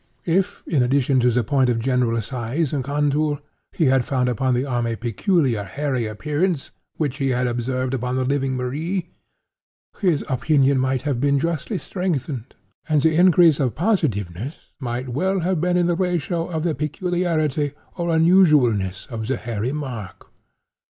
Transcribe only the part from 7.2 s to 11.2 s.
had observed upon the living Marie, his opinion might